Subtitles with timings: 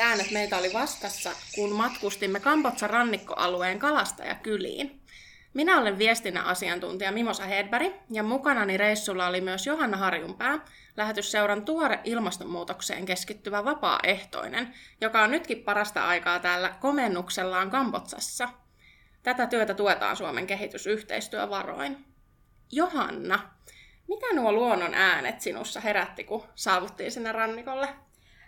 [0.00, 5.00] äänet meitä oli vastassa, kun matkustimme Kambotsan rannikkoalueen kalastajakyliin?
[5.54, 10.58] Minä olen viestinnän asiantuntija Mimosa Hedberg ja mukanani reissulla oli myös Johanna Harjunpää,
[10.96, 18.48] lähetysseuran tuore ilmastonmuutokseen keskittyvä vapaaehtoinen, joka on nytkin parasta aikaa täällä komennuksellaan Kambotsassa.
[19.22, 22.04] Tätä työtä tuetaan Suomen kehitysyhteistyövaroin.
[22.72, 23.50] Johanna,
[24.08, 27.88] mitä nuo luonnon äänet sinussa herätti, kun saavuttiin sinne rannikolle?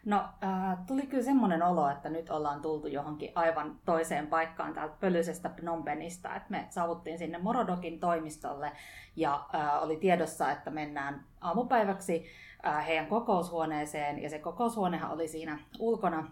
[0.04, 4.94] No, äh, tuli kyllä semmoinen olo, että nyt ollaan tultu johonkin aivan toiseen paikkaan täältä
[5.00, 6.34] pölyisestä Phnompenista.
[6.34, 8.72] Että me saavuttiin sinne Morodokin toimistolle
[9.16, 12.26] ja äh, oli tiedossa, että mennään aamupäiväksi
[12.66, 14.22] äh, heidän kokoushuoneeseen.
[14.22, 16.30] Ja se kokoushuonehan oli siinä ulkona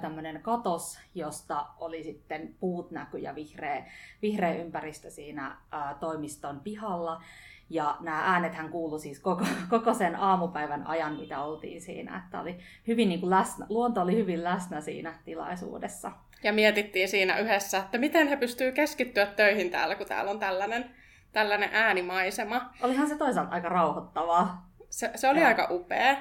[0.00, 3.84] tämmöinen katos, josta oli sitten puut näky ja vihreä,
[4.22, 7.22] vihreä ympäristö siinä äh, toimiston pihalla.
[7.70, 12.22] Ja nämä äänethän kuulu siis koko, koko sen aamupäivän ajan, mitä oltiin siinä.
[12.24, 16.12] Että oli hyvin niin kuin läsnä, luonto oli hyvin läsnä siinä tilaisuudessa.
[16.42, 20.90] Ja mietittiin siinä yhdessä, että miten he pystyvät keskittyä töihin täällä, kun täällä on tällainen,
[21.32, 22.70] tällainen äänimaisema.
[22.82, 24.70] Olihan se toisaalta aika rauhoittavaa.
[24.90, 25.48] Se, se oli ja.
[25.48, 26.16] aika upea.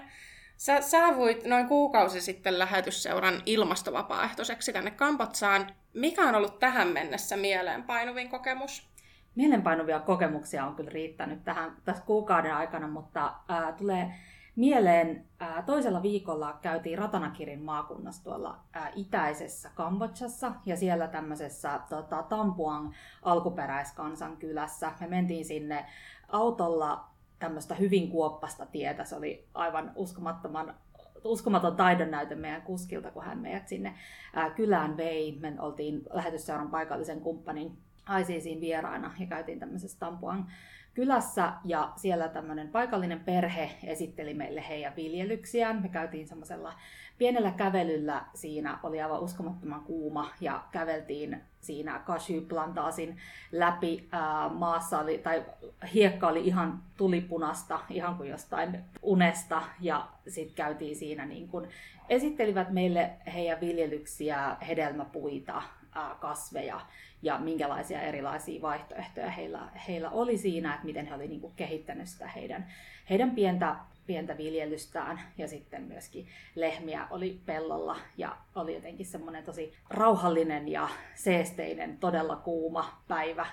[0.62, 5.68] Sä saavuit noin kuukausi sitten lähetysseuran ilmastovapaaehtoiseksi tänne Kampotsaan.
[5.94, 8.90] Mikä on ollut tähän mennessä mieleenpainuvin kokemus?
[9.36, 14.14] mielenpainuvia kokemuksia on kyllä riittänyt tähän tässä kuukauden aikana, mutta ää, tulee
[14.56, 22.24] mieleen, ää, toisella viikolla käytiin Ratanakirin maakunnassa tuolla ää, itäisessä Kambodžassa ja siellä tämmöisessä tota,
[22.24, 24.92] Tampuang alkuperäiskansan kylässä.
[25.00, 25.86] Me mentiin sinne
[26.30, 27.11] autolla
[27.42, 29.04] tämmöistä hyvin kuoppasta tietä.
[29.04, 30.76] Se oli aivan uskomattoman
[31.24, 33.94] uskomaton taidon näytö meidän kuskilta, kun hän meidät sinne
[34.34, 35.38] ää, kylään vei.
[35.42, 40.52] Me oltiin lähetysseuran paikallisen kumppanin Aisiisiin vieraana ja käytiin tämmöisessä Tampuan
[40.94, 45.82] kylässä ja siellä tämmöinen paikallinen perhe esitteli meille heidän viljelyksiään.
[45.82, 46.74] Me käytiin semmoisella
[47.18, 53.18] pienellä kävelyllä, siinä oli aivan uskomattoman kuuma ja käveltiin siinä cashew-plantaasin
[53.52, 54.08] läpi.
[54.12, 55.46] Ää, maassa oli, tai
[55.94, 61.68] hiekka oli ihan tulipunasta, ihan kuin jostain unesta ja sitten käytiin siinä niin kun,
[62.10, 65.62] esittelivät meille heidän viljelyksiä, hedelmäpuita,
[65.96, 66.82] ää, kasveja
[67.22, 72.28] ja minkälaisia erilaisia vaihtoehtoja heillä, heillä oli siinä, että miten he olivat niin kehittänyt sitä
[72.28, 72.68] heidän,
[73.10, 73.76] heidän pientä,
[74.08, 80.90] pientä viljelystään ja sitten myöskin lehmiä oli pellolla ja oli jotenkin semmoinen tosi rauhallinen ja
[81.16, 83.46] seesteinen, todella kuuma päivä.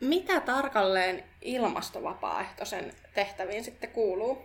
[0.00, 4.38] Mitä tarkalleen ilmastovapaaehtoisen tehtäviin sitten kuuluu?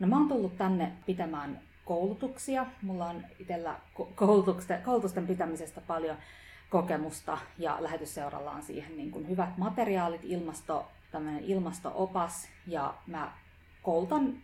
[0.00, 2.66] No mä oon tullut tänne pitämään koulutuksia.
[2.82, 3.74] Mulla on itsellä
[4.14, 6.16] koulutusten, koulutusten pitämisestä paljon
[6.72, 10.88] kokemusta ja lähetysseuralla on siihen niin kuin hyvät materiaalit, ilmasto,
[11.40, 13.32] ilmastoopas ja mä
[13.82, 14.34] koulutan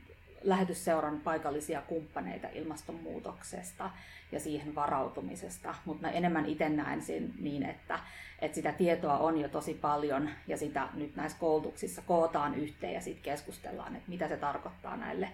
[0.42, 3.90] lähetysseuran paikallisia kumppaneita ilmastonmuutoksesta
[4.32, 7.98] ja siihen varautumisesta, mutta mä enemmän itse näen sen niin, että,
[8.38, 13.00] että sitä tietoa on jo tosi paljon ja sitä nyt näissä koulutuksissa kootaan yhteen ja
[13.00, 15.28] sitten keskustellaan, että mitä se tarkoittaa näille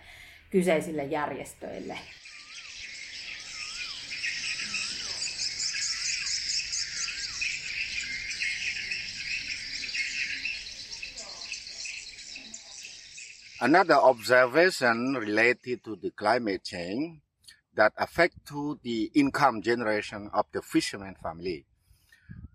[0.50, 1.98] kyseisille järjestöille.
[13.60, 17.20] Another observation related to the climate change
[17.76, 21.64] that affect to the income generation of the fisherman family.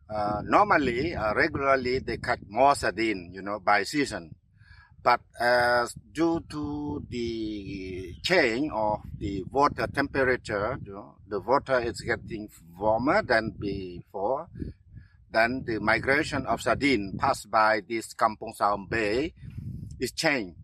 [0.10, 4.36] Uh, normally, uh, regularly they catch more sardine, you know, by season.
[5.02, 12.02] But uh, due to the change of the water temperature, you know, the water is
[12.02, 14.50] getting warmer than before.
[15.32, 19.34] Then the migration of sardine passed by this Kampong Saum Bay
[19.98, 20.59] is changed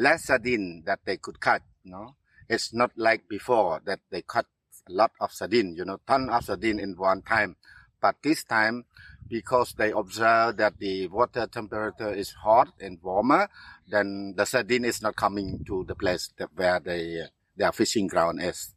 [0.00, 1.62] less sardine that they could cut.
[1.84, 2.16] You know,
[2.48, 4.46] it's not like before that they cut
[4.88, 5.76] a lot of sardine.
[5.76, 7.56] You know, ton of sardine in one time.
[8.00, 8.84] But this time,
[9.28, 13.48] because they observe that the water temperature is hot and warmer,
[13.90, 18.74] then the sardine is not coming to the place where they, their fishing ground is.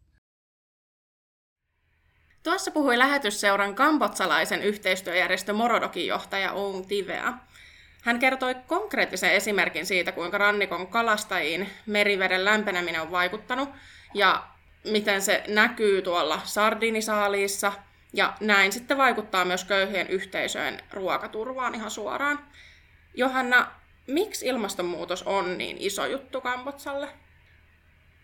[2.44, 7.38] Tuossa puhui lähetysseuran kambotsalaisen yhteistyöjärjestö Morodokin johtaja Oung Tivea.
[8.04, 13.70] Hän kertoi konkreettisen esimerkin siitä, kuinka rannikon kalastajiin meriveden lämpeneminen on vaikuttanut
[14.14, 14.48] ja
[14.84, 17.74] miten se näkyy tuolla sardinisaaliissa
[18.14, 22.40] ja näin sitten vaikuttaa myös köyhien yhteisöjen ruokaturvaan ihan suoraan.
[23.14, 23.72] Johanna,
[24.08, 27.08] miksi ilmastonmuutos on niin iso juttu Kambotsalle?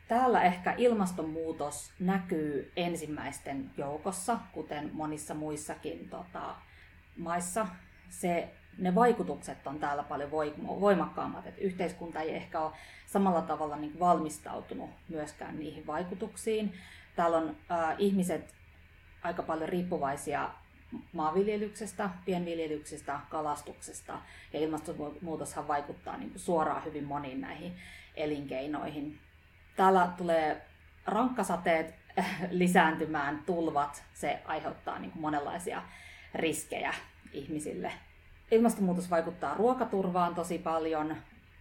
[0.07, 6.55] Täällä ehkä ilmastonmuutos näkyy ensimmäisten joukossa, kuten monissa muissakin tota,
[7.17, 7.67] maissa.
[8.09, 8.49] Se
[8.79, 10.31] ne vaikutukset on täällä paljon
[10.81, 11.47] voimakkaammat.
[11.47, 12.71] Että yhteiskunta ei ehkä ole
[13.05, 16.73] samalla tavalla niin valmistautunut myöskään niihin vaikutuksiin.
[17.15, 18.53] täällä on äh, ihmiset
[19.23, 20.49] aika paljon riippuvaisia
[21.13, 24.19] maanviljelyksestä, pienviljelyksestä, kalastuksesta
[24.53, 27.73] ja ilmastonmuutoshan vaikuttaa niin suoraan hyvin moniin näihin
[28.15, 29.19] elinkeinoihin.
[29.75, 30.61] Täällä tulee
[31.05, 31.95] rankkasateet
[32.49, 35.81] lisääntymään, tulvat, se aiheuttaa niin monenlaisia
[36.33, 36.93] riskejä
[37.33, 37.91] ihmisille.
[38.51, 41.15] Ilmastonmuutos vaikuttaa ruokaturvaan tosi paljon,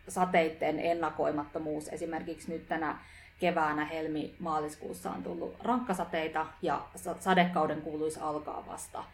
[0.08, 1.88] sateitten ennakoimattomuus.
[1.88, 2.98] Esimerkiksi nyt tänä
[3.40, 6.86] keväänä helmi-maaliskuussa on tullut rankkasateita ja
[7.20, 9.04] sadekauden kuuluisi alkaa vasta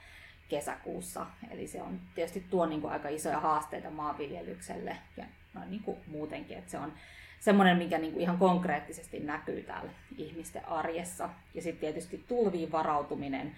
[0.49, 1.26] kesäkuussa.
[1.50, 5.25] Eli se on tietysti tuo niin kuin aika isoja haasteita maanviljelykselle ja
[5.55, 6.93] noin niin kuin muutenkin, että se on
[7.41, 11.29] semmoinen, mikä niin kuin ihan konkreettisesti näkyy täällä ihmisten arjessa.
[11.55, 13.56] Ja sitten tietysti tulviin varautuminen,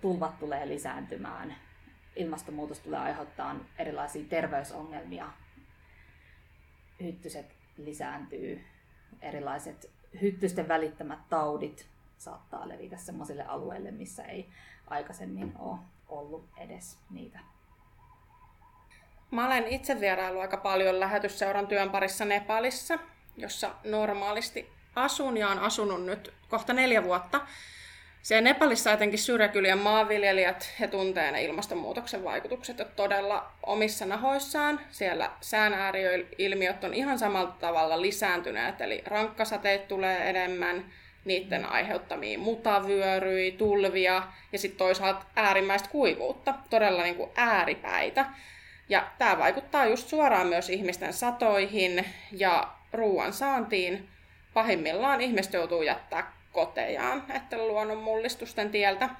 [0.00, 1.56] tulvat tulee lisääntymään,
[2.16, 5.28] ilmastonmuutos tulee aiheuttaa erilaisia terveysongelmia,
[7.00, 7.46] hyttyset
[7.76, 8.64] lisääntyy,
[9.22, 9.90] erilaiset
[10.20, 11.86] hyttysten välittämät taudit
[12.18, 14.48] saattaa levitä sellaisille alueille, missä ei
[14.86, 15.78] aikaisemmin ole
[16.08, 17.38] ollut edes niitä.
[19.30, 22.98] Mä olen itse vierailu aika paljon lähetysseuran työn parissa Nepalissa,
[23.36, 27.46] jossa normaalisti asun ja on asunut nyt kohta neljä vuotta.
[28.26, 34.80] Siellä Nepalissa etenkin syrjäkylien maanviljelijät, he tuntee ne ilmastonmuutoksen vaikutukset todella omissa nahoissaan.
[34.90, 35.72] Siellä sään
[36.38, 40.84] ilmiöt on ihan samalla tavalla lisääntyneet, eli rankkasateet tulee enemmän,
[41.24, 48.26] niiden aiheuttamia mutavyöryi, tulvia ja sitten toisaalta äärimmäistä kuivuutta, todella niin kuin ääripäitä.
[48.88, 54.08] Ja tämä vaikuttaa just suoraan myös ihmisten satoihin ja ruoan saantiin.
[54.54, 59.10] Pahimmillaan ihmiset joutuu jättää kotejaan, että luonnon mullistusten tieltä.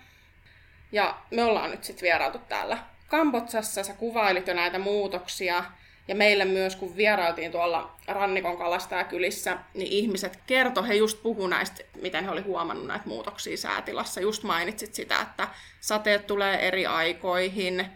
[0.93, 2.79] Ja me ollaan nyt sitten vierailtu täällä
[3.09, 5.65] Kambotsassa, sä kuvailit jo näitä muutoksia,
[6.09, 11.85] ja meille myös, kun vierailtiin tuolla rannikon kalastajakylissä, niin ihmiset kertoi, he just puhu näistä,
[12.03, 14.21] miten he oli huomannut näitä muutoksia säätilassa.
[14.21, 15.49] Just mainitsit sitä, että
[15.81, 17.87] sateet tulee eri aikoihin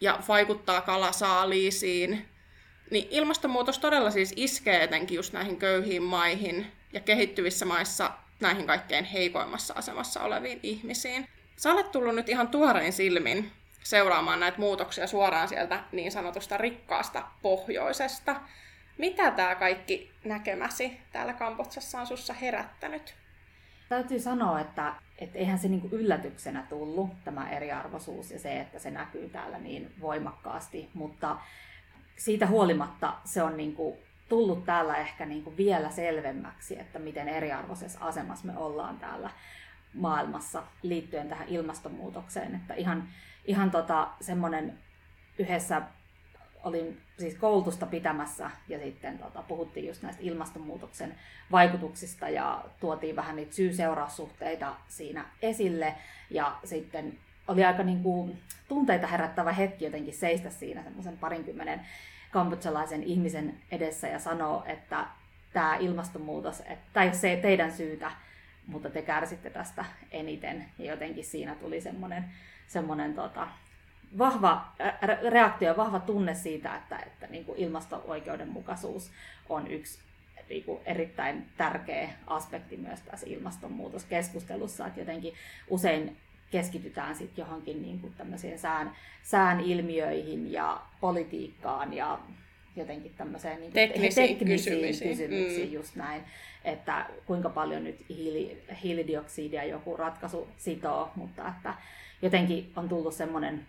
[0.00, 2.28] ja vaikuttaa kalasaaliisiin.
[2.90, 9.04] Niin ilmastonmuutos todella siis iskee etenkin just näihin köyhiin maihin ja kehittyvissä maissa näihin kaikkein
[9.04, 11.28] heikoimmassa asemassa oleviin ihmisiin.
[11.56, 13.52] Sä olet tullut nyt ihan tuorein silmin
[13.82, 18.40] seuraamaan näitä muutoksia suoraan sieltä niin sanotusta rikkaasta pohjoisesta.
[18.98, 23.14] Mitä tämä kaikki näkemäsi täällä Kambotsassa on sussa herättänyt?
[23.88, 28.90] Täytyy sanoa, että, että eihän se niinku yllätyksenä tullut, tämä eriarvoisuus ja se, että se
[28.90, 31.36] näkyy täällä niin voimakkaasti, mutta
[32.16, 33.98] siitä huolimatta se on niinku
[34.28, 39.30] tullut täällä ehkä niin kuin vielä selvemmäksi, että miten eriarvoisessa asemassa me ollaan täällä
[39.94, 42.54] maailmassa liittyen tähän ilmastonmuutokseen.
[42.54, 43.08] Että ihan,
[43.44, 44.78] ihan tota, semmoinen
[45.38, 45.82] yhdessä
[46.64, 51.14] olin siis koulutusta pitämässä ja sitten tota, puhuttiin just näistä ilmastonmuutoksen
[51.52, 55.94] vaikutuksista ja tuotiin vähän niitä syy-seuraussuhteita siinä esille
[56.30, 58.38] ja sitten oli aika niin kuin,
[58.68, 61.80] tunteita herättävä hetki jotenkin seistä siinä semmoisen parinkymmenen
[62.30, 65.06] kambodsalaisen ihmisen edessä ja sanoo, että
[65.52, 68.10] tämä ilmastonmuutos, että tämä ei ole se teidän syytä,
[68.66, 70.64] mutta te kärsitte tästä eniten.
[70.78, 72.24] Ja jotenkin siinä tuli semmoinen,
[72.66, 73.48] semmoinen tota,
[74.18, 74.72] vahva
[75.30, 79.10] reaktio, vahva tunne siitä, että, että niin kuin ilmasto-oikeudenmukaisuus
[79.48, 79.98] on yksi
[80.48, 84.86] niin kuin erittäin tärkeä aspekti myös tässä ilmastonmuutoskeskustelussa.
[84.86, 85.34] Että jotenkin
[85.68, 86.16] usein
[86.50, 88.14] keskitytään sitten johonkin niin kuin
[88.56, 92.18] sään, sään ilmiöihin ja politiikkaan ja
[92.76, 95.74] jotenkin tämmöiseen niin teknisiin, teknisiin kysymyksiin, kysymyksiin mm.
[95.74, 96.22] just näin,
[96.64, 101.74] että kuinka paljon nyt hiili, hiilidioksidia joku ratkaisu sitoo, mutta että
[102.22, 103.66] jotenkin on tullut semmoinen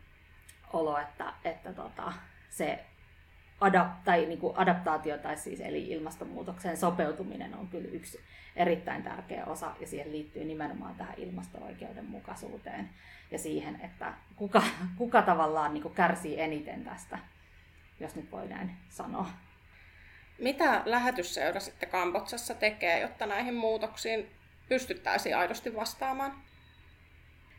[0.74, 2.14] olo, että, että tota,
[2.50, 2.80] se
[3.62, 8.20] adap- tai niin kuin adaptaatio tai siis eli ilmastonmuutokseen sopeutuminen on kyllä yksi
[8.56, 12.90] erittäin tärkeä osa ja siihen liittyy nimenomaan tähän ilmasto-oikeudenmukaisuuteen
[13.32, 14.64] ja siihen, että kuka,
[14.98, 17.20] kuka tavallaan niin kuin kärsii eniten tästä,
[18.00, 19.30] jos nyt voi näin sanoa.
[20.40, 24.30] Mitä lähetysseura sitten Kambotsassa tekee, jotta näihin muutoksiin
[24.70, 26.34] pystyttäisiin aidosti vastaamaan?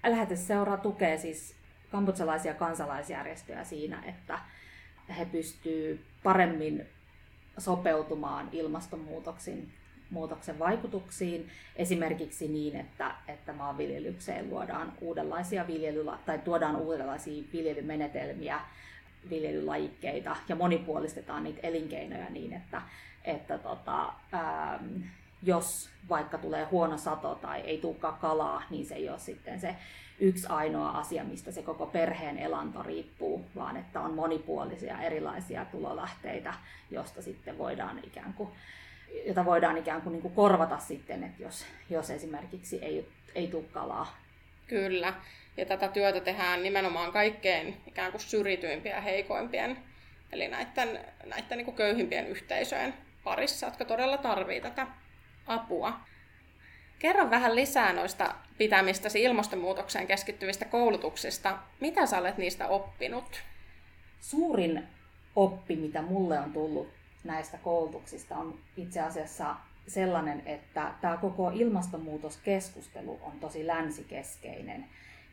[0.07, 1.57] Lähetysseura tukee siis
[1.90, 4.38] kambotsalaisia kansalaisjärjestöjä siinä, että
[5.19, 6.87] he pystyvät paremmin
[7.59, 9.69] sopeutumaan ilmastonmuutoksen
[10.11, 18.61] muutoksen vaikutuksiin, esimerkiksi niin, että, että maanviljelykseen luodaan uudenlaisia viljelyla- tai tuodaan uudenlaisia viljelymenetelmiä,
[19.31, 22.83] viljelylajikkeita ja monipuolistetaan niitä elinkeinoja niin, että,
[23.25, 25.02] että tota, ähm,
[25.43, 29.77] jos vaikka tulee huono sato tai ei tulekaan kalaa, niin se ei ole sitten se
[30.19, 36.55] yksi ainoa asia, mistä se koko perheen elanto riippuu, vaan että on monipuolisia erilaisia tulolähteitä,
[36.91, 38.51] josta sitten voidaan ikään kuin
[39.27, 43.65] jota voidaan ikään kuin, niin kuin korvata sitten, että jos, jos esimerkiksi ei, ei tule
[43.73, 44.19] kalaa.
[44.67, 45.15] Kyllä.
[45.57, 49.77] Ja tätä työtä tehdään nimenomaan kaikkein ikään kuin syrjityimpien ja heikoimpien,
[50.33, 52.95] eli näiden, näiden niin kuin köyhimpien yhteisöjen
[53.25, 54.93] parissa, jotka todella tarvitsevat tätä
[55.50, 56.00] apua.
[56.99, 61.59] Kerro vähän lisää noista pitämistäsi ilmastonmuutokseen keskittyvistä koulutuksista.
[61.80, 63.42] Mitä sä olet niistä oppinut?
[64.21, 64.83] Suurin
[65.37, 66.88] oppi, mitä mulle on tullut
[67.25, 69.57] näistä koulutuksista, on itse asiassa
[69.88, 74.87] sellainen, että tämä koko ilmastonmuutoskeskustelu on tosi länsikeskeinen.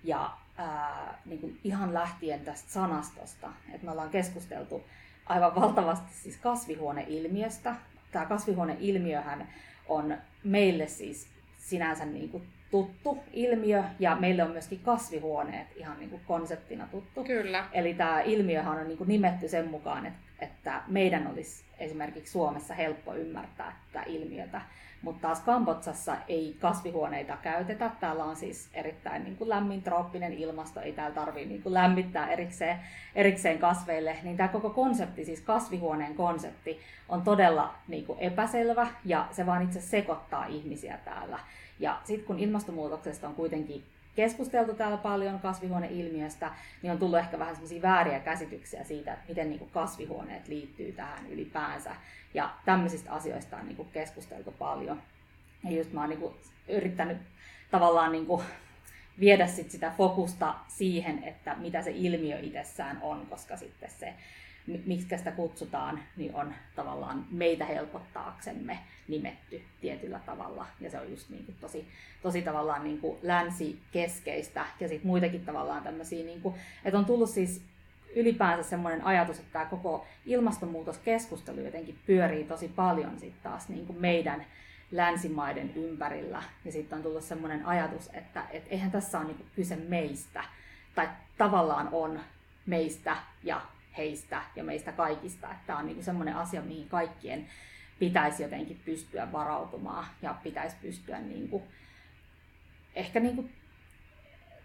[0.04, 4.84] Ja ää, niin kuin ihan lähtien tästä sanastosta, että me ollaan keskusteltu
[5.26, 7.76] aivan valtavasti siis kasvihuoneilmiöstä.
[8.12, 9.48] Tämä kasvihuoneilmiöhän
[9.90, 11.28] on meille siis
[11.58, 17.24] sinänsä niin kuin tuttu ilmiö ja meille on myöskin kasvihuoneet ihan niin kuin konseptina tuttu.
[17.24, 17.66] Kyllä.
[17.74, 22.74] Eli tämä ilmiöhän on niin kuin nimetty sen mukaan, että, että meidän olisi esimerkiksi Suomessa
[22.74, 24.62] helppo ymmärtää tätä ilmiötä.
[25.02, 27.92] Mutta taas Kambotsassa ei kasvihuoneita käytetä.
[28.00, 32.32] Täällä on siis erittäin niin kuin lämmin trooppinen ilmasto, ei täällä tarvitse niin kuin lämmittää
[32.32, 32.80] erikseen,
[33.16, 34.18] erikseen kasveille.
[34.24, 39.62] Niin tämä koko konsepti, siis kasvihuoneen konsepti, on todella niin kuin epäselvä ja se vaan
[39.62, 41.40] itse sekoittaa ihmisiä täällä.
[41.80, 43.84] Ja sitten kun ilmastonmuutoksesta on kuitenkin
[44.18, 49.50] keskusteltu täällä paljon kasvihuoneilmiöstä, niin on tullut ehkä vähän semmoisia vääriä käsityksiä siitä, että miten
[49.50, 51.96] niin kuin kasvihuoneet liittyy tähän ylipäänsä.
[52.34, 55.02] Ja tämmöisistä asioista on niin kuin keskusteltu paljon.
[55.64, 56.36] Ja just mä oon niin kuin
[56.68, 57.18] yrittänyt
[57.72, 58.44] tavallaan niin kuin
[59.20, 64.14] viedä sit sitä fokusta siihen, että mitä se ilmiö itsessään on, koska sitten se
[64.86, 70.68] miksi sitä kutsutaan, niin on tavallaan meitä helpottaaksemme nimetty tietyllä tavalla.
[70.82, 71.88] Ja se on just niin kuin tosi,
[72.22, 76.56] tosi tavallaan niin kuin länsikeskeistä ja sitten muitakin tavallaan tämmöisiä, niin kuin,
[76.86, 77.62] että on tullut siis
[78.16, 84.02] ylipäänsä semmoinen ajatus, että tämä koko ilmastonmuutoskeskustelu jotenkin pyörii tosi paljon sitten taas niin kuin
[84.02, 84.46] meidän
[84.92, 86.44] länsimaiden ympärillä.
[86.66, 90.44] Ja sitten on tullut semmoinen ajatus, että et eihän tässä ole niin kyse meistä,
[90.96, 92.20] tai tavallaan on
[92.66, 93.62] meistä ja
[93.98, 95.52] heistä ja meistä kaikista.
[95.52, 97.48] Että tämä on niin semmoinen asia, mihin kaikkien
[98.00, 101.64] pitäisi jotenkin pystyä varautumaan ja pitäisi pystyä niin kuin,
[102.96, 103.52] ehkä niin kuin,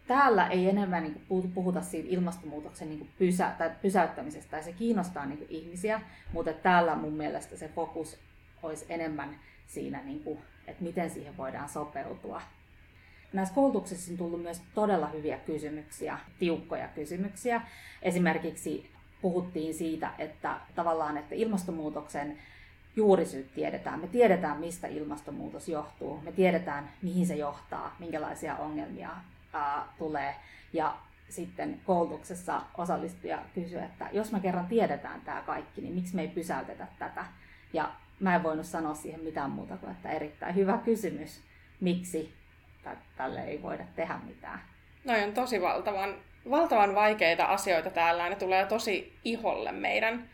[0.06, 5.26] täällä ei enemmän niin kuin puhuta siitä ilmastonmuutoksen niin kuin pysä, tai pysäyttämisestä, se kiinnostaa
[5.26, 6.00] niin kuin ihmisiä,
[6.32, 8.18] mutta täällä mun mielestä se fokus
[8.62, 12.42] olisi enemmän siinä, niin kuin, että miten siihen voidaan sopeutua.
[13.32, 17.60] Näissä koulutuksissa on tullut myös todella hyviä kysymyksiä, tiukkoja kysymyksiä.
[18.02, 18.90] Esimerkiksi
[19.22, 22.38] puhuttiin siitä, että tavallaan, että ilmastonmuutoksen
[22.96, 24.00] juurisyyt tiedetään.
[24.00, 26.20] Me tiedetään, mistä ilmastonmuutos johtuu.
[26.22, 29.10] Me tiedetään, mihin se johtaa, minkälaisia ongelmia
[29.52, 30.34] ää, tulee.
[30.72, 30.96] Ja
[31.28, 36.28] sitten koulutuksessa osallistuja kysyi, että jos me kerran tiedetään tämä kaikki, niin miksi me ei
[36.28, 37.24] pysäytetä tätä?
[37.72, 41.40] Ja mä en voinut sanoa siihen mitään muuta kuin, että erittäin hyvä kysymys,
[41.80, 42.34] miksi
[43.16, 44.60] tälle ei voida tehdä mitään.
[45.04, 46.14] No on tosi valtavan
[46.50, 50.28] valtavan vaikeita asioita täällä ne tulee tosi iholle meidän,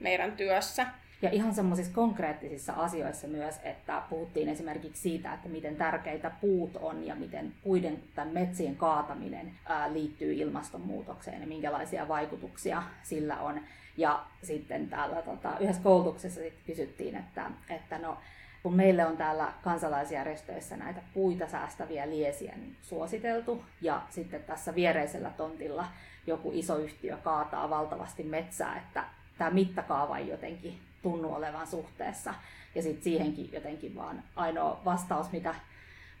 [0.00, 0.86] meidän työssä.
[1.22, 7.06] Ja ihan semmoisissa konkreettisissa asioissa myös, että puhuttiin esimerkiksi siitä, että miten tärkeitä puut on
[7.06, 9.52] ja miten puiden tai metsien kaataminen
[9.92, 13.60] liittyy ilmastonmuutokseen ja minkälaisia vaikutuksia sillä on.
[13.96, 18.18] Ja sitten täällä tota, yhdessä koulutuksessa sitten kysyttiin, että, että no,
[18.62, 25.30] kun meille on täällä kansalaisjärjestöissä näitä puita säästäviä liesiä niin suositeltu, ja sitten tässä viereisellä
[25.30, 25.84] tontilla
[26.26, 29.04] joku iso yhtiö kaataa valtavasti metsää, että
[29.38, 32.34] tämä mittakaava ei jotenkin tunnu olevan suhteessa.
[32.74, 35.54] Ja sitten siihenkin jotenkin vaan ainoa vastaus, mitä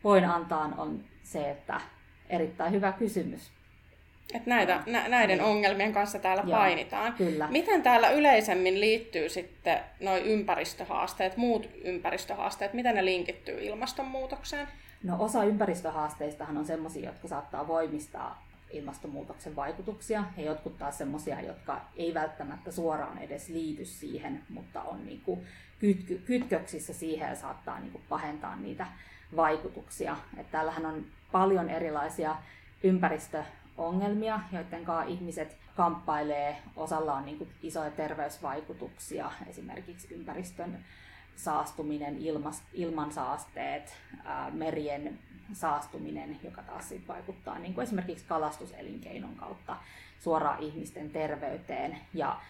[0.04, 1.80] voin antaa, on se, että
[2.28, 3.50] erittäin hyvä kysymys.
[4.34, 5.46] Et näitä, nä, näiden niin.
[5.46, 7.12] ongelmien kanssa täällä Joo, painitaan.
[7.12, 7.48] Kyllä.
[7.50, 14.68] Miten täällä yleisemmin liittyy sitten nuo ympäristöhaasteet, muut ympäristöhaasteet, miten ne linkittyy ilmastonmuutokseen?
[15.02, 21.80] No osa ympäristöhaasteistahan on sellaisia, jotka saattaa voimistaa ilmastonmuutoksen vaikutuksia ja jotkut taas sellaisia, jotka
[21.96, 25.40] ei välttämättä suoraan edes liity siihen, mutta on niin kuin
[25.78, 28.86] kytky, kytköksissä siihen ja saattaa niin kuin pahentaa niitä
[29.36, 30.16] vaikutuksia.
[30.36, 32.36] Et täällähän on paljon erilaisia
[32.82, 33.44] ympäristö
[33.78, 36.56] ongelmia, joiden kanssa ihmiset kamppailee.
[36.76, 40.84] Osalla on niin kuin isoja terveysvaikutuksia, esimerkiksi ympäristön
[41.36, 45.18] saastuminen, ilmas, ilmansaasteet, ää, merien
[45.52, 49.76] saastuminen, joka taas sit vaikuttaa niin kuin esimerkiksi kalastuselinkeinon kautta
[50.20, 51.98] suoraan ihmisten terveyteen.
[52.14, 52.40] Ja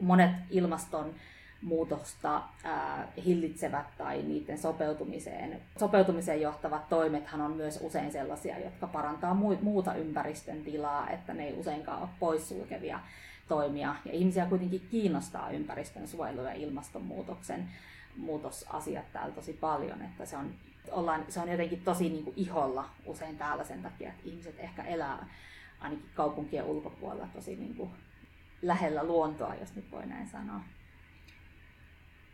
[0.00, 1.14] monet ilmaston
[1.62, 9.34] muutosta ää, hillitsevät tai niiden sopeutumiseen, sopeutumiseen johtavat toimethan on myös usein sellaisia, jotka parantaa
[9.62, 13.00] muuta ympäristön tilaa, että ne ei useinkaan ole poissulkevia
[13.48, 13.94] toimia.
[14.04, 17.68] Ja ihmisiä kuitenkin kiinnostaa ympäristön suojelu ja ilmastonmuutoksen
[18.16, 20.54] ilmastonmuutosasiat täällä tosi paljon, että se on,
[20.90, 24.82] ollaan, se on jotenkin tosi niin kuin iholla usein täällä sen takia, että ihmiset ehkä
[24.82, 25.26] elää
[25.80, 27.90] ainakin kaupunkien ulkopuolella tosi niin kuin
[28.62, 30.60] lähellä luontoa, jos nyt voi näin sanoa.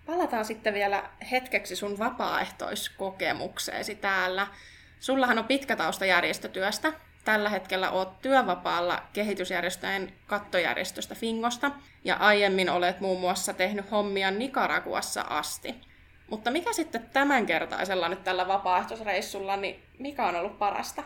[0.07, 4.47] Palataan sitten vielä hetkeksi sun vapaaehtoiskokemukseesi täällä.
[5.01, 6.93] Sullahan on pitkä tausta järjestötyöstä.
[7.25, 11.71] Tällä hetkellä oot työvapaalla kehitysjärjestöjen kattojärjestöstä Fingosta
[12.05, 15.75] ja aiemmin olet muun muassa tehnyt hommia Nicaraguassa asti.
[16.31, 21.03] Mutta mikä sitten tämänkertaisella nyt tällä vapaaehtoisreissulla, niin mikä on ollut parasta?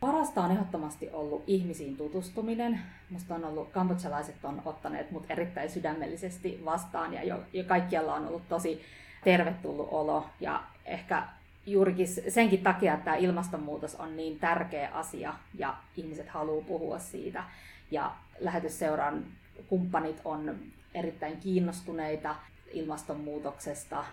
[0.00, 2.80] Parasta on ehdottomasti ollut ihmisiin tutustuminen.
[3.10, 8.26] Musta on ollut, kambodsalaiset on ottaneet mut erittäin sydämellisesti vastaan ja, jo, ja kaikkialla on
[8.26, 8.82] ollut tosi
[9.24, 10.26] tervetullut olo.
[10.40, 11.22] Ja ehkä
[11.66, 17.44] juurikin senkin takia, että tämä ilmastonmuutos on niin tärkeä asia ja ihmiset haluaa puhua siitä.
[17.90, 19.24] Ja lähetysseuran
[19.68, 20.58] kumppanit on
[20.94, 22.36] erittäin kiinnostuneita
[22.72, 24.04] ilmastonmuutoksesta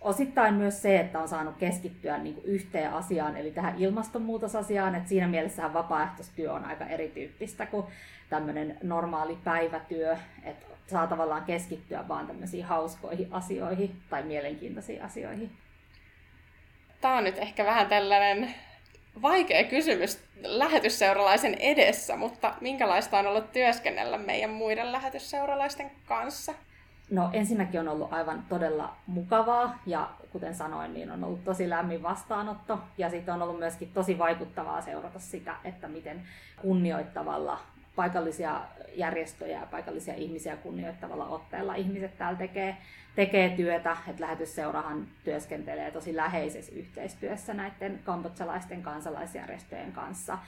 [0.00, 5.08] osittain myös se, että on saanut keskittyä niin kuin yhteen asiaan, eli tähän ilmastonmuutosasiaan, että
[5.08, 7.86] siinä mielessä vapaaehtoistyö on aika erityyppistä kuin
[8.30, 15.50] tämmöinen normaali päivätyö, että saa tavallaan keskittyä vaan tämmöisiin hauskoihin asioihin tai mielenkiintoisiin asioihin.
[17.00, 18.54] Tämä on nyt ehkä vähän tällainen
[19.22, 26.54] vaikea kysymys lähetysseuralaisen edessä, mutta minkälaista on ollut työskennellä meidän muiden lähetysseuralaisten kanssa?
[27.10, 32.02] No ensinnäkin on ollut aivan todella mukavaa ja kuten sanoin, niin on ollut tosi lämmin
[32.02, 36.22] vastaanotto ja sitten on ollut myöskin tosi vaikuttavaa seurata sitä, että miten
[36.62, 37.60] kunnioittavalla
[37.96, 38.60] paikallisia
[38.94, 42.76] järjestöjä ja paikallisia ihmisiä kunnioittavalla otteella ihmiset täällä tekee,
[43.14, 43.96] tekee työtä.
[44.06, 50.38] Että lähetysseurahan työskentelee tosi läheisessä yhteistyössä näiden kambodsalaisten kansalaisjärjestöjen kanssa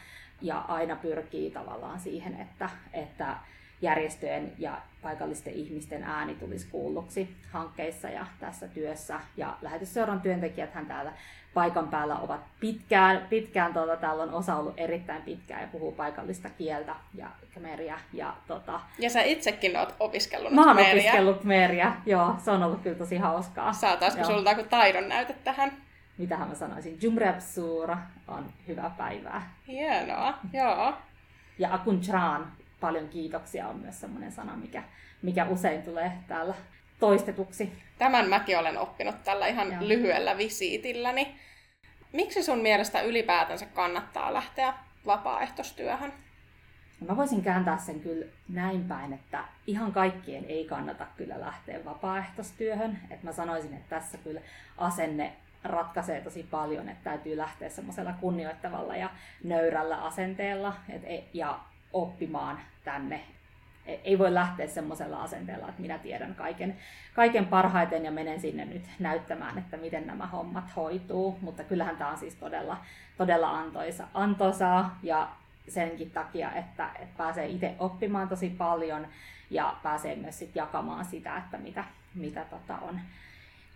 [0.40, 3.36] ja aina pyrkii tavallaan siihen, että, että
[3.82, 9.20] järjestöjen ja paikallisten ihmisten ääni tulisi kuulluksi hankkeissa ja tässä työssä.
[9.36, 11.12] Ja lähetysseuran työntekijät hän täällä
[11.54, 16.50] paikan päällä ovat pitkään, pitkään tuota, täällä on osa ollut erittäin pitkään ja puhuu paikallista
[16.50, 17.98] kieltä ja kmeriä.
[18.12, 20.92] Ja, tota, ja sä itsekin oot opiskellut Mä oon kmeriä.
[20.92, 23.72] opiskellut kmeriä, joo, se on ollut kyllä tosi hauskaa.
[23.72, 25.72] Saataisiko sulta joku taidon näytä tähän?
[26.18, 29.50] Mitähän mä sanoisin, Jumreapsuura on hyvää päivää.
[29.68, 30.94] Hienoa, joo.
[31.58, 34.82] Ja Akunchran paljon kiitoksia on myös sellainen sana, mikä,
[35.22, 36.54] mikä usein tulee täällä
[37.00, 37.72] toistetuksi.
[37.98, 39.88] Tämän mäkin olen oppinut tällä ihan Joo.
[39.88, 41.34] lyhyellä visiitilläni.
[42.12, 44.74] Miksi sun mielestä ylipäätänsä kannattaa lähteä
[45.06, 46.12] vapaaehtoistyöhön?
[47.08, 52.98] Mä voisin kääntää sen kyllä näin päin, että ihan kaikkien ei kannata kyllä lähteä vapaaehtoistyöhön.
[53.10, 54.40] Et mä sanoisin, että tässä kyllä
[54.78, 55.32] asenne
[55.64, 59.10] ratkaisee tosi paljon, että täytyy lähteä semmoisella kunnioittavalla ja
[59.44, 61.60] nöyrällä asenteella et, ja
[61.92, 63.20] oppimaan tänne.
[63.86, 66.76] E, ei voi lähteä semmoisella asenteella, että minä tiedän kaiken,
[67.14, 71.38] kaiken parhaiten ja menen sinne nyt näyttämään, että miten nämä hommat hoituu.
[71.40, 72.76] Mutta kyllähän tämä on siis todella,
[73.18, 75.28] todella antoisa, antoisaa ja
[75.68, 79.06] senkin takia, että, että pääsee itse oppimaan tosi paljon
[79.50, 83.00] ja pääsee myös sit jakamaan sitä, että mitä, mitä tota on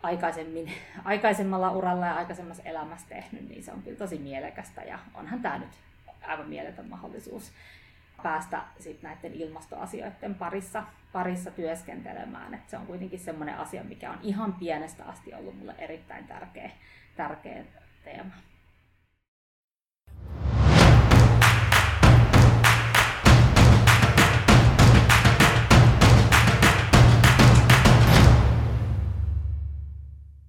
[0.02, 0.72] aikaisemmin,
[1.04, 5.58] aikaisemmalla uralla ja aikaisemmassa elämässä tehnyt, niin se on kyllä tosi mielekästä ja onhan tämä
[5.58, 5.68] nyt
[6.26, 7.52] aivan mieletön mahdollisuus
[8.22, 12.54] päästä sit näiden ilmastoasioiden parissa, parissa työskentelemään.
[12.54, 16.70] Et se on kuitenkin semmoinen asia, mikä on ihan pienestä asti ollut mulle erittäin tärkeä,
[17.16, 17.64] tärkeä
[18.04, 18.34] teema.